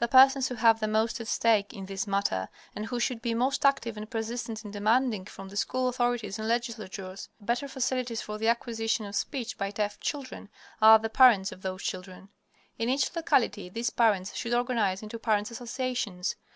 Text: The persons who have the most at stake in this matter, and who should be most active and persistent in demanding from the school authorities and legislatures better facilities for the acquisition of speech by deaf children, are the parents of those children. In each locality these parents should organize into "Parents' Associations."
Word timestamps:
The 0.00 0.08
persons 0.08 0.48
who 0.48 0.56
have 0.56 0.80
the 0.80 0.88
most 0.88 1.20
at 1.20 1.28
stake 1.28 1.72
in 1.72 1.86
this 1.86 2.04
matter, 2.04 2.48
and 2.74 2.86
who 2.86 2.98
should 2.98 3.22
be 3.22 3.34
most 3.34 3.64
active 3.64 3.96
and 3.96 4.10
persistent 4.10 4.64
in 4.64 4.72
demanding 4.72 5.26
from 5.26 5.48
the 5.48 5.56
school 5.56 5.86
authorities 5.86 6.40
and 6.40 6.48
legislatures 6.48 7.28
better 7.40 7.68
facilities 7.68 8.20
for 8.20 8.36
the 8.36 8.48
acquisition 8.48 9.06
of 9.06 9.14
speech 9.14 9.56
by 9.56 9.70
deaf 9.70 10.00
children, 10.00 10.48
are 10.82 10.98
the 10.98 11.08
parents 11.08 11.52
of 11.52 11.62
those 11.62 11.84
children. 11.84 12.30
In 12.80 12.88
each 12.88 13.14
locality 13.14 13.68
these 13.68 13.90
parents 13.90 14.34
should 14.34 14.54
organize 14.54 15.04
into 15.04 15.20
"Parents' 15.20 15.52
Associations." 15.52 16.34